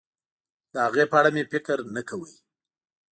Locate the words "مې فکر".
1.35-1.77